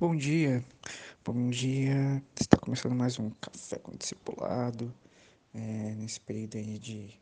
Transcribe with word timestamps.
Bom 0.00 0.14
dia, 0.14 0.64
bom 1.24 1.50
dia. 1.50 2.22
Está 2.40 2.56
começando 2.56 2.94
mais 2.94 3.18
um 3.18 3.30
café 3.30 3.80
com 3.80 3.90
discipulado 3.96 4.94
é, 5.52 5.58
nesse 5.96 6.20
período 6.20 6.56
aí 6.56 6.78
de 6.78 7.20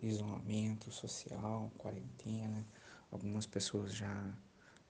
isolamento 0.00 0.90
social, 0.90 1.70
quarentena. 1.78 2.66
Algumas 3.08 3.46
pessoas 3.46 3.94
já 3.94 4.10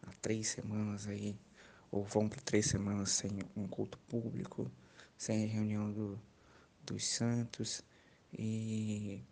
há 0.04 0.10
três 0.22 0.48
semanas 0.48 1.06
aí, 1.06 1.38
ou 1.90 2.02
vão 2.02 2.30
para 2.30 2.40
três 2.40 2.64
semanas 2.64 3.10
sem 3.10 3.30
um 3.54 3.68
culto 3.68 3.98
público, 4.08 4.70
sem 5.18 5.44
reunião 5.44 5.92
do, 5.92 6.18
dos 6.82 7.06
santos. 7.06 7.84
E 8.32 9.22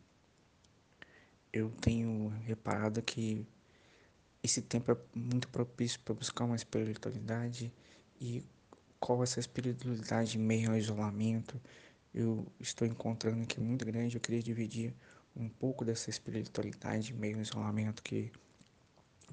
eu 1.50 1.70
tenho 1.80 2.28
reparado 2.44 3.00
que 3.00 3.46
esse 4.44 4.60
tempo 4.60 4.92
é 4.92 4.96
muito 5.14 5.48
propício 5.48 5.98
para 6.00 6.14
buscar 6.14 6.44
uma 6.44 6.54
espiritualidade 6.54 7.72
e 8.20 8.44
qual 9.00 9.22
essa 9.22 9.40
espiritualidade 9.40 10.36
meio 10.36 10.70
ao 10.70 10.76
isolamento 10.76 11.58
eu 12.14 12.46
estou 12.60 12.86
encontrando 12.86 13.42
é 13.42 13.60
muito 13.60 13.86
grande. 13.86 14.16
Eu 14.16 14.20
queria 14.20 14.42
dividir 14.42 14.94
um 15.34 15.48
pouco 15.48 15.82
dessa 15.82 16.10
espiritualidade 16.10 17.14
meio 17.14 17.36
ao 17.36 17.42
isolamento 17.42 18.02
que, 18.02 18.30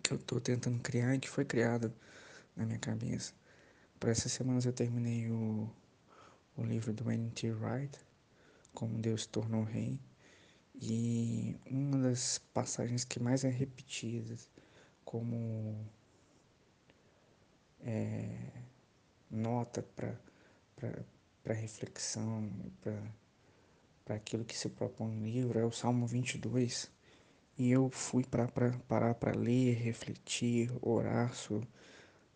que 0.02 0.14
eu 0.14 0.18
estou 0.18 0.40
tentando 0.40 0.80
criar 0.80 1.14
e 1.14 1.20
que 1.20 1.30
foi 1.30 1.44
criado 1.44 1.94
na 2.56 2.66
minha 2.66 2.80
cabeça. 2.80 3.34
Para 4.00 4.12
essas 4.12 4.32
semanas 4.32 4.66
eu 4.66 4.72
terminei 4.72 5.30
o, 5.30 5.70
o 6.56 6.64
livro 6.64 6.94
do 6.94 7.12
N.T. 7.12 7.52
Wright, 7.52 8.00
Como 8.74 8.98
Deus 8.98 9.26
Tornou 9.26 9.66
Rei, 9.66 10.00
e 10.74 11.58
uma 11.70 11.98
das 11.98 12.40
passagens 12.54 13.04
que 13.04 13.20
mais 13.20 13.44
é 13.44 13.50
repetida 13.50 14.38
como 15.12 15.76
é, 17.82 18.30
nota 19.30 19.84
para 19.84 21.54
reflexão, 21.54 22.50
para 24.06 24.16
aquilo 24.16 24.46
que 24.46 24.58
se 24.58 24.70
propõe 24.70 25.12
no 25.14 25.26
livro, 25.26 25.60
é 25.60 25.66
o 25.66 25.72
Salmo 25.72 26.08
22. 26.08 26.90
E 27.58 27.70
eu 27.70 27.90
fui 27.90 28.24
para 28.24 28.48
parar 28.88 29.14
para 29.16 29.38
ler, 29.38 29.76
refletir, 29.76 30.72
orar 30.82 31.36
sobre, 31.36 31.68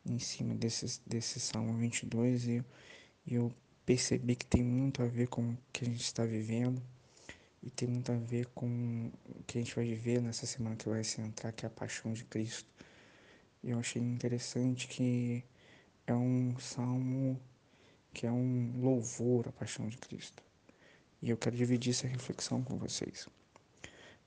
em 0.06 0.20
cima 0.20 0.54
desse, 0.54 1.00
desse 1.08 1.40
Salmo 1.40 1.78
22 1.78 2.46
e, 2.46 2.66
e 3.26 3.36
eu 3.36 3.54
percebi 3.86 4.36
que 4.36 4.46
tem 4.46 4.62
muito 4.62 5.02
a 5.02 5.06
ver 5.08 5.28
com 5.30 5.52
o 5.52 5.58
que 5.72 5.86
a 5.86 5.88
gente 5.88 6.04
está 6.04 6.26
vivendo 6.26 6.82
e 7.66 7.70
tem 7.72 7.88
muito 7.88 8.12
a 8.12 8.16
ver 8.16 8.46
com 8.54 9.12
o 9.28 9.44
que 9.44 9.58
a 9.58 9.62
gente 9.62 9.76
vai 9.76 9.86
viver 9.86 10.22
nessa 10.22 10.46
semana 10.46 10.76
que 10.76 10.88
vai 10.88 11.04
se 11.04 11.20
entrar, 11.20 11.52
que 11.52 11.66
é 11.66 11.68
a 11.68 11.72
paixão 11.72 12.14
de 12.14 12.24
Cristo. 12.24 12.70
Eu 13.64 13.80
achei 13.80 14.00
interessante 14.00 14.88
que 14.88 15.44
é 16.06 16.14
um 16.14 16.56
salmo 16.60 17.42
que 18.14 18.28
é 18.28 18.32
um 18.32 18.72
louvor 18.80 19.48
à 19.48 19.52
paixão 19.52 19.90
de 19.90 19.98
Cristo. 19.98 20.44
E 21.22 21.32
eu 21.32 21.38
quero 21.38 21.58
dividir 21.58 21.92
essa 21.92 22.08
reflexão 22.08 22.64
com 22.64 22.78
vocês. 22.78 23.28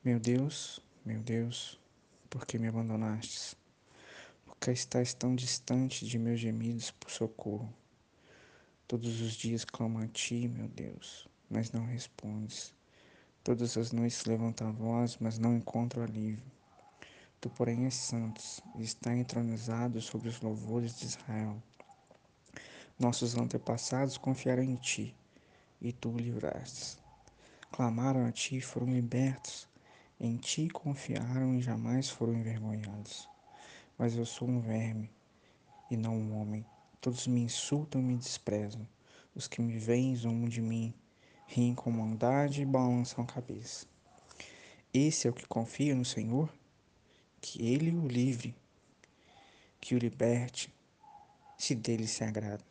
Meu 0.05 0.19
Deus, 0.19 0.81
meu 1.05 1.21
Deus, 1.21 1.79
por 2.29 2.45
que 2.45 2.59
me 2.59 2.67
abandonastes? 2.67 3.55
Porque 4.45 4.73
estás 4.73 5.15
tão 5.15 5.37
distante 5.37 6.05
de 6.05 6.19
meus 6.19 6.41
gemidos 6.41 6.91
por 6.91 7.11
socorro? 7.11 7.73
Todos 8.89 9.21
os 9.21 9.35
dias 9.35 9.65
clamo 9.65 10.01
a 10.01 10.09
ti, 10.09 10.49
meu 10.49 10.67
Deus, 10.69 11.29
mas 11.49 11.71
não 11.71 11.87
respondes. 11.87 12.77
Todas 13.49 13.79
as 13.79 13.93
noites 13.93 14.27
levanto 14.27 14.63
a 14.63 14.71
voz, 14.71 15.17
mas 15.19 15.39
não 15.39 15.57
encontro 15.57 16.03
alívio. 16.03 16.45
Tu, 17.41 17.49
porém, 17.49 17.87
és 17.87 17.95
santo 17.95 18.43
e 18.77 18.83
está 18.83 19.17
entronizado 19.17 20.03
sobre 20.03 20.29
os 20.29 20.39
louvores 20.43 20.99
de 20.99 21.07
Israel. 21.07 21.57
Nossos 22.99 23.39
antepassados 23.39 24.19
confiaram 24.19 24.63
em 24.63 24.75
ti, 24.75 25.17
e 25.81 25.95
tu 25.95 26.11
o 26.11 26.19
livrastes. 26.19 26.99
Clamaram 27.73 28.27
a 28.27 28.33
ti 28.33 28.59
e 28.59 28.61
foram 28.61 28.93
libertos. 28.93 29.67
Em 30.21 30.37
ti 30.37 30.69
confiaram 30.69 31.55
e 31.55 31.63
jamais 31.63 32.11
foram 32.11 32.35
envergonhados. 32.35 33.27
Mas 33.97 34.15
eu 34.15 34.27
sou 34.27 34.47
um 34.47 34.61
verme, 34.61 35.11
e 35.91 35.97
não 35.97 36.15
um 36.15 36.39
homem. 36.39 36.67
Todos 37.01 37.27
me 37.27 37.41
insultam 37.41 37.99
e 38.03 38.05
me 38.05 38.17
desprezam. 38.19 38.87
Os 39.35 39.49
que 39.49 39.63
me 39.63 39.79
veem 39.79 40.15
zombam 40.15 40.51
de 40.51 40.61
mim, 40.61 40.93
riem 41.59 41.75
com 41.75 41.91
maldade 41.91 42.63
e 42.63 42.67
balançam 42.67 43.25
a 43.25 43.27
cabeça. 43.27 43.87
Esse 44.93 45.27
é 45.27 45.31
o 45.31 45.35
que 45.35 45.47
confia 45.47 45.95
no 45.95 46.05
Senhor? 46.05 46.49
que 47.41 47.65
ele 47.65 47.97
o 47.97 48.07
livre, 48.07 48.55
que 49.81 49.95
o 49.95 49.99
liberte, 49.99 50.73
se 51.57 51.75
dele 51.75 52.07
se 52.07 52.25
agrada. 52.25 52.65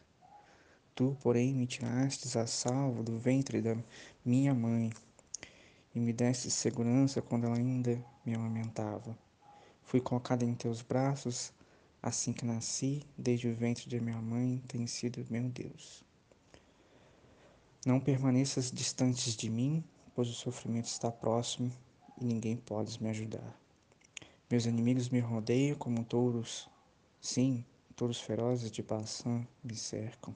Tu, 0.93 1.15
porém, 1.21 1.53
me 1.53 1.65
tirastes 1.65 2.35
a 2.35 2.45
salvo 2.47 3.03
do 3.03 3.17
ventre 3.17 3.61
da 3.61 3.77
minha 4.25 4.53
mãe 4.53 4.91
e 5.93 5.99
me 5.99 6.11
deste 6.11 6.49
segurança 6.49 7.21
quando 7.21 7.45
ela 7.45 7.55
ainda 7.55 8.03
me 8.25 8.35
amamentava. 8.35 9.17
Fui 9.83 10.01
colocada 10.01 10.43
em 10.43 10.53
teus 10.53 10.81
braços 10.81 11.53
assim 12.01 12.33
que 12.33 12.45
nasci, 12.45 13.03
desde 13.17 13.47
o 13.47 13.55
ventre 13.55 13.89
de 13.89 13.99
minha 13.99 14.21
mãe, 14.21 14.61
tem 14.67 14.85
sido 14.87 15.25
meu 15.29 15.49
Deus. 15.49 16.06
Não 17.85 17.99
permaneças 17.99 18.71
distantes 18.71 19.35
de 19.35 19.49
mim, 19.49 19.83
pois 20.13 20.27
o 20.29 20.33
sofrimento 20.33 20.87
está 20.87 21.11
próximo 21.11 21.71
e 22.19 22.25
ninguém 22.25 22.57
pode 22.57 23.01
me 23.01 23.09
ajudar. 23.09 23.55
Meus 24.49 24.65
inimigos 24.65 25.09
me 25.09 25.19
rodeiam 25.19 25.77
como 25.77 26.03
touros. 26.03 26.69
Sim, 27.21 27.63
touros 27.95 28.19
ferozes 28.19 28.71
de 28.71 28.81
Baçã 28.81 29.45
me 29.63 29.75
cercam. 29.75 30.35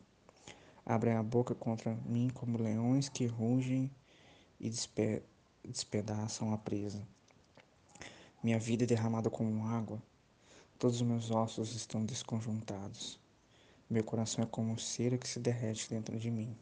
Abrem 0.85 1.15
a 1.15 1.23
boca 1.23 1.55
contra 1.55 1.95
mim 2.05 2.29
como 2.33 2.61
leões 2.61 3.09
que 3.09 3.25
rugem 3.25 3.89
e 4.59 4.69
despe 4.69 5.23
despedaçam 5.63 6.53
a 6.53 6.57
presa. 6.57 7.07
Minha 8.43 8.57
vida 8.57 8.83
é 8.83 8.87
derramada 8.87 9.29
como 9.29 9.67
água. 9.67 10.01
Todos 10.79 10.97
os 10.97 11.01
meus 11.03 11.29
ossos 11.29 11.75
estão 11.75 12.03
desconjuntados. 12.03 13.19
Meu 13.89 14.03
coração 14.03 14.43
é 14.43 14.47
como 14.47 14.79
cera 14.79 15.17
que 15.17 15.27
se 15.27 15.39
derrete 15.39 15.89
dentro 15.89 16.17
de 16.17 16.31
mim. 16.31 16.57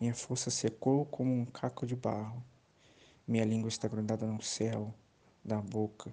Minha 0.00 0.14
força 0.14 0.50
secou 0.50 1.06
como 1.06 1.32
um 1.32 1.44
caco 1.44 1.86
de 1.86 1.96
barro. 1.96 2.42
Minha 3.26 3.44
língua 3.44 3.68
está 3.68 3.88
grudada 3.88 4.26
no 4.26 4.42
céu 4.42 4.92
da 5.44 5.60
boca 5.60 6.12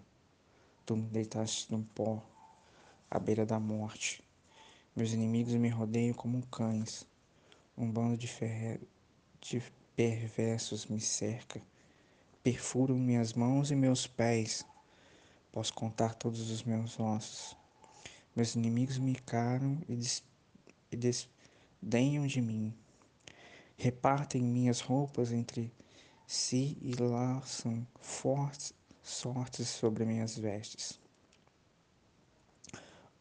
Tu 0.92 0.98
me 0.98 1.04
deitaste 1.04 1.72
no 1.72 1.84
pó, 1.96 2.22
à 3.10 3.20
beira 3.20 3.46
da 3.46 3.60
morte. 3.60 4.22
Meus 4.96 5.14
inimigos 5.14 5.54
me 5.54 5.70
rodeiam 5.70 6.14
como 6.14 6.46
cães. 6.48 7.08
Um 7.78 7.90
bando 7.90 8.18
de, 8.18 8.28
de 9.40 9.64
perversos 9.96 10.88
me 10.88 11.00
cerca. 11.00 11.62
Perfuram 12.44 12.98
minhas 12.98 13.34
mãos 13.34 13.72
e 13.72 13.76
meus 13.76 14.08
pés. 14.08 14.66
Posso 15.52 15.74
contar 15.74 16.16
todos 16.16 16.50
os 16.50 16.64
meus 16.64 17.00
ossos. 17.00 17.56
Meus 18.36 18.56
inimigos 18.56 18.98
me 18.98 19.16
caram 19.16 19.80
e, 19.88 19.96
des 19.96 20.24
e 20.92 20.98
desdenham 20.98 22.26
de 22.26 22.42
mim. 22.42 22.74
Repartem 23.78 24.42
minhas 24.42 24.80
roupas 24.80 25.32
entre 25.32 25.72
si 26.28 26.78
e 26.82 26.94
laçam 26.96 27.86
fortes 28.00 28.74
sortes 29.04 29.68
sobre 29.68 30.06
minhas 30.06 30.38
vestes. 30.38 31.00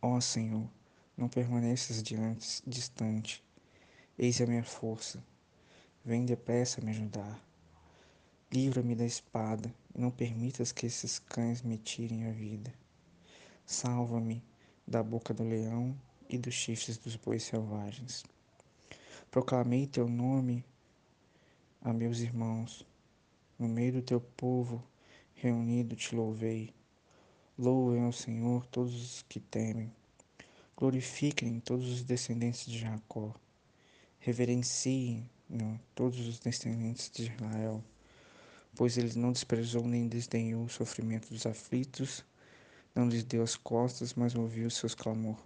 Ó 0.01 0.21
Senhor, 0.21 0.69
não 1.17 1.29
permaneças 1.29 2.03
diante, 2.03 2.63
distante. 2.67 3.43
Eis 4.19 4.41
a 4.41 4.47
minha 4.47 4.65
força. 4.65 5.23
Vem 6.05 6.25
depressa 6.25 6.81
me 6.81 6.91
ajudar. 6.91 7.41
Livra-me 8.53 8.95
da 8.95 9.05
espada 9.05 9.73
e 9.95 10.01
não 10.01 10.11
permitas 10.11 10.73
que 10.73 10.87
esses 10.87 11.19
cães 11.19 11.63
me 11.63 11.79
tirem 11.79 12.27
a 12.27 12.33
vida. 12.33 12.73
Salva-me 13.65 14.43
da 14.87 15.03
boca 15.03 15.33
do 15.33 15.45
leão 15.45 15.97
e 16.29 16.37
dos 16.37 16.55
chifres 16.55 16.97
dos 16.97 17.17
bois 17.17 17.43
selvagens. 17.43 18.25
Proclamei 19.31 19.87
teu 19.87 20.09
nome 20.09 20.65
a 21.81 21.93
meus 21.93 22.19
irmãos. 22.19 22.85
No 23.57 23.69
meio 23.69 23.93
do 23.93 24.03
teu 24.03 24.21
povo 24.21 24.83
reunido 25.35 25.95
te 25.95 26.17
louvei. 26.17 26.75
Louvem 27.57 28.03
ao 28.03 28.11
Senhor 28.11 28.67
todos 28.67 28.93
os 28.93 29.23
que 29.29 29.39
temem. 29.39 29.95
Glorifiquem 30.77 31.61
todos 31.61 31.89
os 31.89 32.03
descendentes 32.03 32.67
de 32.67 32.77
Jacó. 32.77 33.33
Reverenciem 34.19 35.31
todos 35.95 36.19
os 36.27 36.41
descendentes 36.41 37.09
de 37.09 37.31
Israel, 37.31 37.85
pois 38.75 38.99
ele 38.99 39.17
não 39.17 39.31
desprezou 39.31 39.87
nem 39.87 40.09
desdenhou 40.09 40.65
o 40.65 40.69
sofrimento 40.69 41.29
dos 41.29 41.47
aflitos, 41.47 42.25
não 42.93 43.09
lhes 43.09 43.23
deu 43.23 43.45
as 43.45 43.55
costas, 43.55 44.15
mas 44.15 44.35
ouviu 44.35 44.69
seus, 44.71 44.95
clamor, 44.95 45.41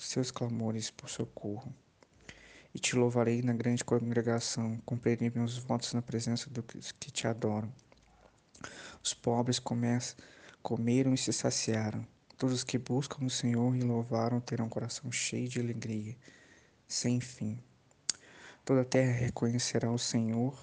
seus 0.00 0.32
clamores 0.32 0.90
por 0.90 1.08
socorro. 1.08 1.72
E 2.74 2.78
te 2.78 2.96
louvarei 2.96 3.42
na 3.42 3.52
grande 3.52 3.84
congregação, 3.84 4.80
cumprirei 4.84 5.30
meus 5.34 5.58
votos 5.58 5.92
na 5.92 6.02
presença 6.02 6.48
dos 6.50 6.92
que 6.92 7.10
te 7.10 7.26
adoram. 7.26 7.72
Os 9.02 9.12
pobres 9.12 9.58
comeram 9.58 11.14
e 11.14 11.18
se 11.18 11.32
saciaram, 11.32 12.06
Todos 12.40 12.64
que 12.64 12.78
buscam 12.78 13.26
o 13.26 13.28
Senhor 13.28 13.76
e 13.76 13.82
louvaram 13.82 14.40
terão 14.40 14.64
um 14.64 14.68
coração 14.70 15.12
cheio 15.12 15.46
de 15.46 15.60
alegria, 15.60 16.16
sem 16.88 17.20
fim. 17.20 17.62
Toda 18.64 18.80
a 18.80 18.84
terra 18.84 19.12
reconhecerá 19.12 19.92
o 19.92 19.98
Senhor 19.98 20.58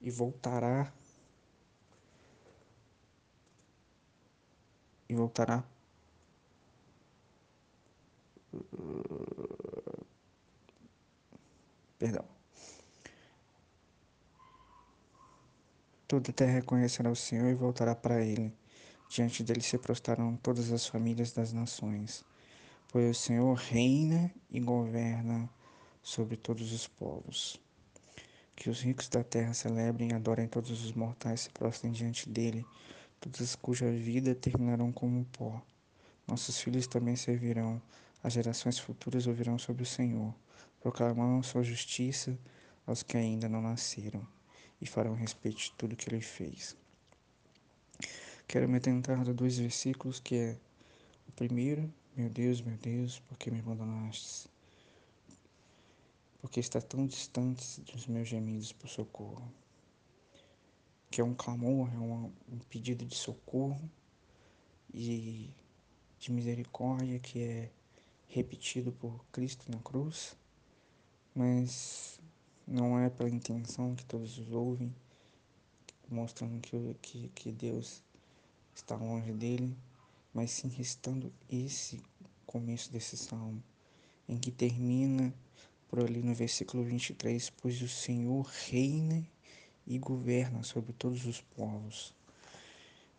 e 0.00 0.08
voltará 0.08 0.92
e 5.08 5.16
voltará 5.16 5.64
perdão. 12.02 12.24
Toda 16.08 16.30
a 16.30 16.34
terra 16.34 16.54
reconhecerá 16.54 17.08
o 17.08 17.14
Senhor 17.14 17.48
e 17.48 17.54
voltará 17.54 17.94
para 17.94 18.24
ele. 18.24 18.52
Diante 19.08 19.44
dele 19.44 19.60
se 19.60 19.78
prostrarão 19.78 20.36
todas 20.36 20.72
as 20.72 20.84
famílias 20.84 21.30
das 21.30 21.52
nações, 21.52 22.24
pois 22.88 23.16
o 23.16 23.20
Senhor 23.20 23.54
reina 23.54 24.32
e 24.50 24.58
governa 24.58 25.48
sobre 26.02 26.36
todos 26.36 26.72
os 26.72 26.88
povos. 26.88 27.60
Que 28.56 28.68
os 28.68 28.80
ricos 28.80 29.08
da 29.08 29.22
terra 29.22 29.54
celebrem 29.54 30.10
e 30.10 30.14
adorem 30.14 30.48
todos 30.48 30.84
os 30.84 30.92
mortais 30.92 31.42
se 31.42 31.50
prostrem 31.50 31.92
diante 31.92 32.28
dele, 32.28 32.66
todas 33.20 33.54
cuja 33.54 33.88
vida 33.92 34.34
terminarão 34.34 34.90
como 34.90 35.24
pó. 35.26 35.62
Nossos 36.26 36.60
filhos 36.60 36.88
também 36.88 37.14
servirão, 37.14 37.80
as 38.24 38.32
gerações 38.32 38.76
futuras 38.76 39.28
ouvirão 39.28 39.56
sobre 39.56 39.84
o 39.84 39.86
Senhor, 39.86 40.34
proclamarão 40.82 41.42
sua 41.42 41.62
justiça 41.62 42.36
aos 42.84 43.02
que 43.02 43.16
ainda 43.16 43.48
não 43.48 43.62
nasceram 43.62 44.26
e 44.80 44.86
farão 44.86 45.14
respeito 45.14 45.58
de 45.58 45.72
tudo 45.72 45.96
que 45.96 46.10
ele 46.10 46.20
fez. 46.20 46.76
Quero 48.48 48.68
me 48.68 48.78
atentar 48.78 49.20
a 49.20 49.32
dois 49.32 49.58
versículos 49.58 50.18
que 50.18 50.34
é 50.34 50.58
o 51.28 51.32
primeiro, 51.32 51.92
meu 52.16 52.28
Deus, 52.28 52.60
meu 52.60 52.76
Deus, 52.76 53.20
por 53.20 53.38
que 53.38 53.50
me 53.50 53.60
abandonaste? 53.60 54.50
Porque 56.40 56.58
está 56.58 56.80
tão 56.80 57.06
distante 57.06 57.80
dos 57.82 58.08
meus 58.08 58.26
gemidos 58.26 58.72
por 58.72 58.88
socorro. 58.88 59.50
Que 61.08 61.20
é 61.20 61.24
um 61.24 61.34
clamor, 61.34 61.88
é 61.94 61.98
um, 61.98 62.32
um 62.50 62.58
pedido 62.68 63.06
de 63.06 63.14
socorro 63.14 63.88
e 64.92 65.54
de 66.18 66.32
misericórdia 66.32 67.20
que 67.20 67.40
é 67.40 67.70
repetido 68.26 68.92
por 68.92 69.24
Cristo 69.30 69.70
na 69.70 69.78
cruz, 69.78 70.36
mas 71.34 72.20
não 72.66 72.98
é 72.98 73.10
pela 73.10 73.30
intenção 73.30 73.94
que 73.94 74.04
todos 74.04 74.38
os 74.38 74.52
ouvem, 74.52 74.94
mostrando 76.08 76.60
que, 76.60 76.96
que, 77.00 77.28
que 77.28 77.52
Deus 77.52 78.02
está 78.74 78.96
longe 78.96 79.32
dele, 79.32 79.76
mas 80.32 80.50
sim 80.50 80.68
restando 80.68 81.32
esse 81.50 82.02
começo 82.46 82.92
desse 82.92 83.16
salmo, 83.16 83.62
em 84.28 84.36
que 84.36 84.50
termina 84.50 85.32
por 85.88 86.00
ali 86.00 86.22
no 86.22 86.34
versículo 86.34 86.82
23, 86.84 87.50
pois 87.50 87.80
o 87.82 87.88
Senhor 87.88 88.42
reina 88.70 89.26
e 89.86 89.98
governa 89.98 90.62
sobre 90.62 90.92
todos 90.92 91.26
os 91.26 91.40
povos. 91.40 92.14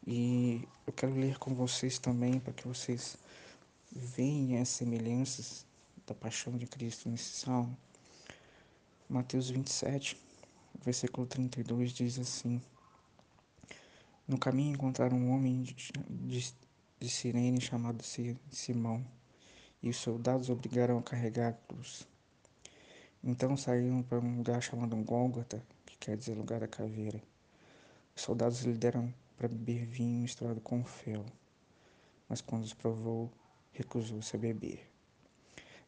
E 0.06 0.68
eu 0.86 0.94
quero 0.94 1.14
ler 1.14 1.38
com 1.38 1.54
vocês 1.54 1.98
também, 2.00 2.40
para 2.40 2.54
que 2.54 2.68
vocês 2.68 3.18
vejam 3.92 4.62
as 4.62 4.70
semelhanças 4.70 5.66
da 6.06 6.14
paixão 6.14 6.58
de 6.58 6.66
Cristo 6.66 7.10
nesse 7.10 7.38
salmo. 7.38 7.78
Mateus 9.14 9.52
27, 9.52 10.18
versículo 10.84 11.28
32 11.28 11.94
diz 11.94 12.18
assim: 12.18 12.60
No 14.28 14.40
caminho 14.40 14.74
encontraram 14.74 15.16
um 15.16 15.30
homem 15.30 15.62
de, 15.62 15.76
de, 16.10 16.56
de 17.00 17.10
Sirene 17.10 17.62
chamado 17.62 18.04
Simão, 18.50 19.06
e 19.84 19.90
os 19.92 19.98
soldados 19.98 20.50
obrigaram 20.50 20.98
a 20.98 21.04
carregar 21.04 21.50
a 21.50 21.54
cruz. 21.54 22.08
Então 23.24 23.56
saíram 23.56 24.02
para 24.02 24.20
um 24.20 24.38
lugar 24.38 24.64
chamado 24.64 24.96
Gólgota, 24.96 25.64
que 25.86 25.96
quer 26.00 26.18
dizer 26.18 26.34
lugar 26.34 26.62
da 26.62 26.68
caveira. 26.68 27.22
Os 28.16 28.24
soldados 28.24 28.64
lhe 28.64 28.74
deram 28.74 29.14
para 29.38 29.48
beber 29.48 29.86
vinho 29.86 30.24
misturado 30.24 30.60
com 30.60 30.84
fel, 30.84 31.24
mas 32.28 32.42
quando 32.42 32.64
os 32.64 32.74
provou, 32.74 33.32
recusou-se 33.74 34.36
a 34.36 34.40
beber. 34.40 34.93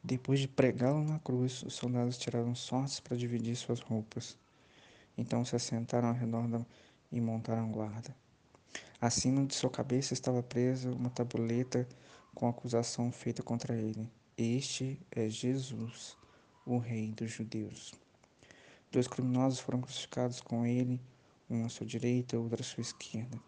Depois 0.08 0.40
de 0.40 0.48
pregá-lo 0.48 1.04
na 1.04 1.18
cruz, 1.18 1.64
os 1.64 1.74
soldados 1.74 2.16
tiraram 2.20 2.54
sortes 2.54 3.00
para 3.00 3.18
dividir 3.18 3.56
suas 3.56 3.80
roupas. 3.80 4.38
Então 5.18 5.44
se 5.44 5.56
assentaram 5.56 6.10
ao 6.10 6.14
redor 6.14 6.64
e 7.12 7.20
montaram 7.20 7.72
guarda. 7.72 8.16
Acima 9.02 9.44
de 9.44 9.56
sua 9.56 9.72
cabeça 9.72 10.14
estava 10.14 10.44
presa 10.44 10.92
uma 10.92 11.10
tabuleta 11.10 11.90
com 12.36 12.48
acusação 12.48 13.12
feita 13.12 13.42
contra 13.42 13.76
ele. 13.76 14.08
Este 14.38 15.02
é 15.10 15.28
Jesus, 15.28 16.16
o 16.68 16.78
Rei 16.78 17.12
dos 17.12 17.32
Judeus. 17.32 17.96
Dois 18.92 19.08
criminosos 19.08 19.60
foram 19.60 19.82
crucificados 19.82 20.40
com 20.40 20.68
ele, 20.68 21.02
um 21.50 21.66
à 21.66 21.70
sua 21.70 21.88
direita 21.88 22.38
outro 22.38 22.62
à 22.62 22.64
sua 22.64 22.82
esquerda. 22.82 23.40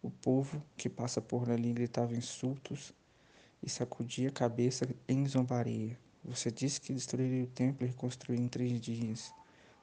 O 0.00 0.10
povo 0.10 0.62
que 0.74 0.88
passa 0.88 1.20
por 1.20 1.50
ali 1.50 1.70
gritava 1.74 2.14
insultos 2.16 2.94
e 3.62 3.68
sacudia 3.68 4.28
a 4.28 4.32
cabeça 4.32 4.88
em 5.08 5.26
zombaria. 5.26 5.98
Você 6.24 6.50
disse 6.50 6.80
que 6.80 6.92
destruiria 6.92 7.44
o 7.44 7.46
templo 7.46 7.86
e 7.86 7.90
reconstruiria 7.90 8.44
em 8.44 8.48
três 8.48 8.80
dias. 8.80 9.32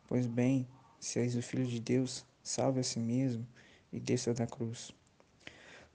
Pois 0.07 0.27
bem, 0.27 0.67
se 0.99 1.19
és 1.19 1.35
o 1.35 1.41
Filho 1.41 1.65
de 1.65 1.79
Deus, 1.79 2.25
salve 2.43 2.79
a 2.79 2.83
si 2.83 2.99
mesmo 2.99 3.45
e 3.91 3.99
desça 3.99 4.33
da 4.33 4.47
cruz. 4.47 4.91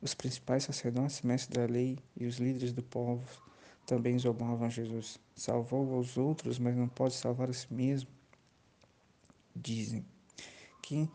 Os 0.01 0.15
principais 0.15 0.65
sacerdotes, 0.65 1.23
mestres 1.23 1.57
da 1.57 1.73
lei 1.73 1.99
e 2.17 2.27
os 2.27 2.39
líderes 2.39 2.73
do 2.73 2.83
povo 2.83 3.25
também 3.87 4.19
zombavam 4.19 4.69
Jesus. 4.69 5.19
Salvou 5.35 5.95
aos 5.95 6.17
outros, 6.17 6.59
mas 6.59 6.77
não 6.77 6.89
pode 6.89 7.15
salvar 7.15 7.49
a 7.49 7.53
si 7.53 7.73
mesmo. 7.73 8.11
Dizem 9.55 10.05
que 10.83 11.09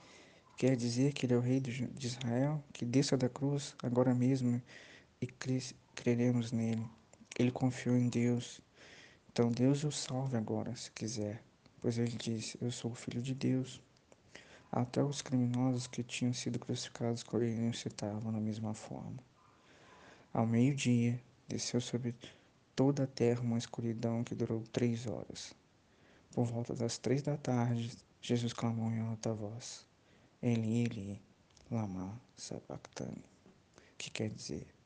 quer 0.58 0.76
dizer 0.76 1.14
que 1.14 1.26
ele 1.26 1.34
é 1.34 1.38
o 1.38 1.42
rei 1.42 1.60
de 1.60 2.08
Israel, 2.08 2.64
que 2.74 2.86
desça 2.86 3.18
da 3.18 3.28
cruz 3.28 3.76
agora 3.84 4.14
mesmo 4.16 4.62
e 5.20 5.28
creremos 5.98 6.52
nele. 6.52 6.88
Ele 7.38 7.52
confiou 7.52 7.98
em 7.98 8.08
Deus. 8.08 8.62
Então 9.32 9.52
Deus 9.52 9.84
o 9.84 9.92
salve 9.92 10.38
agora, 10.38 10.76
se 10.76 10.92
quiser. 10.92 11.44
Pois 11.82 11.98
ele 11.98 12.12
disse: 12.12 12.58
Eu 12.62 12.72
sou 12.72 12.92
o 12.92 12.96
filho 12.96 13.22
de 13.22 13.34
Deus. 13.34 13.82
Até 14.72 15.04
os 15.04 15.22
criminosos 15.22 15.88
que 15.88 16.04
tinham 16.04 16.34
sido 16.34 16.60
crucificados 16.60 17.24
com 17.24 17.42
ele 17.42 17.74
citavam 17.74 18.32
da 18.32 18.40
mesma 18.40 18.74
forma. 18.74 19.18
Ao 20.32 20.46
meio-dia, 20.46 21.20
desceu 21.48 21.82
sobre 21.82 22.14
toda 22.76 23.04
a 23.04 23.08
terra 23.08 23.42
uma 23.42 23.58
escuridão 23.58 24.24
que 24.24 24.36
durou 24.36 24.62
três 24.72 25.08
horas. 25.08 25.56
Por 26.32 26.46
volta 26.46 26.76
das 26.76 26.98
três 26.98 27.24
da 27.24 27.38
tarde, 27.38 27.98
Jesus 28.22 28.54
clamou 28.54 28.92
em 28.92 29.00
alta 29.00 29.34
voz: 29.34 29.86
Eli, 30.44 30.84
Eli, 30.84 31.22
lama 31.72 32.22
sabachthani, 32.36 33.24
que 33.98 34.12
quer 34.12 34.30
dizer: 34.30 34.77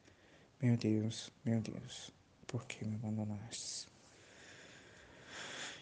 Meu 0.62 0.78
Deus, 0.78 1.32
meu 1.44 1.60
Deus, 1.60 2.12
por 2.46 2.64
que 2.68 2.86
me 2.86 2.94
abandonaste? 2.94 3.88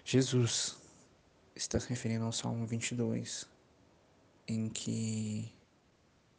Jesus 0.05 0.77
está 1.53 1.77
se 1.81 1.89
referindo 1.89 2.23
ao 2.23 2.31
Salmo 2.31 2.65
22, 2.65 3.45
em 4.47 4.69
que 4.69 5.53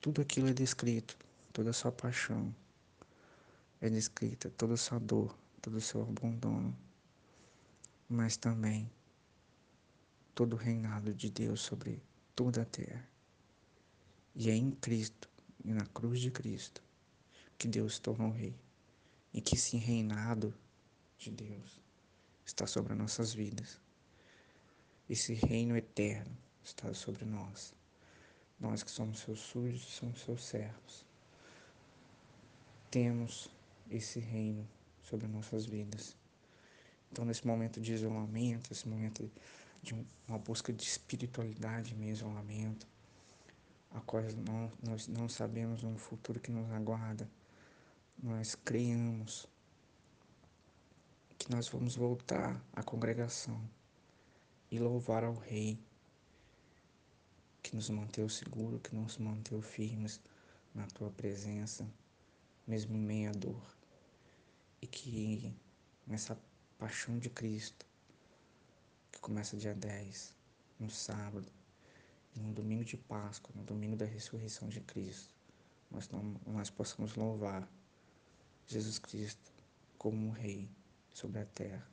tudo 0.00 0.22
aquilo 0.22 0.48
é 0.48 0.54
descrito, 0.54 1.18
toda 1.52 1.68
a 1.68 1.74
sua 1.74 1.92
paixão 1.92 2.54
é 3.78 3.90
descrita, 3.90 4.48
toda 4.56 4.72
a 4.72 4.78
sua 4.78 4.98
dor, 4.98 5.38
todo 5.60 5.76
o 5.76 5.80
seu 5.82 6.00
abandono, 6.00 6.74
mas 8.08 8.38
também 8.38 8.90
todo 10.34 10.54
o 10.54 10.56
reinado 10.56 11.12
de 11.12 11.28
Deus 11.28 11.60
sobre 11.60 12.02
toda 12.34 12.62
a 12.62 12.64
terra. 12.64 13.06
E 14.34 14.48
é 14.48 14.56
em 14.56 14.70
Cristo 14.70 15.28
e 15.62 15.74
na 15.74 15.84
cruz 15.84 16.20
de 16.20 16.30
Cristo 16.30 16.82
que 17.60 17.68
Deus 17.68 17.96
se 17.96 18.00
tornou 18.00 18.30
rei. 18.30 18.58
E 19.34 19.40
que 19.42 19.54
esse 19.54 19.76
reinado 19.76 20.52
de 21.18 21.30
Deus 21.30 21.78
está 22.44 22.66
sobre 22.66 22.94
nossas 22.94 23.34
vidas. 23.34 23.78
Esse 25.08 25.34
reino 25.34 25.76
eterno 25.76 26.34
está 26.64 26.92
sobre 26.94 27.26
nós. 27.26 27.74
Nós 28.58 28.82
que 28.82 28.90
somos 28.90 29.20
seus 29.20 29.40
sujos, 29.40 29.82
somos 29.82 30.22
seus 30.22 30.42
servos. 30.42 31.04
Temos 32.90 33.50
esse 33.90 34.18
reino 34.18 34.66
sobre 35.02 35.28
nossas 35.28 35.66
vidas. 35.66 36.16
Então, 37.12 37.26
nesse 37.26 37.46
momento 37.46 37.78
de 37.78 37.92
isolamento, 37.92 38.72
esse 38.72 38.88
momento 38.88 39.30
de 39.82 39.94
uma 40.26 40.38
busca 40.38 40.72
de 40.72 40.82
espiritualidade 40.82 41.94
em 41.94 42.08
isolamento, 42.08 42.86
a 43.90 44.00
qual 44.00 44.22
nós 44.82 45.08
não 45.08 45.28
sabemos 45.28 45.84
um 45.84 45.98
futuro 45.98 46.40
que 46.40 46.50
nos 46.50 46.70
aguarda, 46.70 47.28
nós 48.22 48.54
criamos 48.54 49.48
que 51.38 51.50
nós 51.50 51.68
vamos 51.68 51.96
voltar 51.96 52.62
à 52.70 52.82
congregação 52.82 53.58
e 54.70 54.78
louvar 54.78 55.24
ao 55.24 55.34
Rei 55.34 55.78
que 57.62 57.74
nos 57.74 57.88
manteve 57.88 58.30
seguro, 58.30 58.78
que 58.78 58.94
nos 58.94 59.16
manteve 59.16 59.62
firmes 59.62 60.20
na 60.74 60.86
tua 60.88 61.10
presença, 61.10 61.88
mesmo 62.66 62.94
em 62.94 63.00
meia 63.00 63.32
dor. 63.32 63.62
E 64.82 64.86
que 64.86 65.54
nessa 66.06 66.38
paixão 66.78 67.18
de 67.18 67.30
Cristo, 67.30 67.86
que 69.10 69.18
começa 69.18 69.56
dia 69.56 69.74
10, 69.74 70.34
no 70.78 70.90
sábado, 70.90 71.50
no 72.36 72.52
domingo 72.52 72.84
de 72.84 72.98
Páscoa, 72.98 73.50
no 73.54 73.64
domingo 73.64 73.96
da 73.96 74.04
ressurreição 74.04 74.68
de 74.68 74.80
Cristo, 74.82 75.34
nós, 75.90 76.08
não, 76.10 76.34
nós 76.46 76.68
possamos 76.68 77.14
louvar 77.14 77.66
Jesus 78.70 79.00
Cristo 79.00 79.52
como 79.98 80.28
um 80.28 80.30
Rei 80.30 80.70
sobre 81.12 81.40
a 81.40 81.44
terra, 81.44 81.84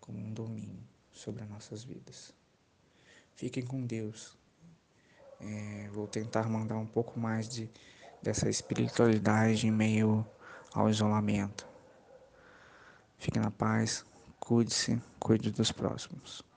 como 0.00 0.18
um 0.18 0.32
domínio 0.32 0.82
sobre 1.12 1.44
as 1.44 1.48
nossas 1.48 1.84
vidas. 1.84 2.34
Fiquem 3.36 3.64
com 3.64 3.86
Deus. 3.86 4.36
É, 5.40 5.88
vou 5.92 6.08
tentar 6.08 6.48
mandar 6.48 6.76
um 6.76 6.86
pouco 6.86 7.20
mais 7.20 7.48
de, 7.48 7.70
dessa 8.20 8.50
espiritualidade 8.50 9.68
em 9.68 9.70
meio 9.70 10.26
ao 10.74 10.90
isolamento. 10.90 11.64
Fique 13.16 13.38
na 13.38 13.52
paz, 13.52 14.04
cuide-se, 14.40 15.00
cuide 15.20 15.52
dos 15.52 15.70
próximos. 15.70 16.47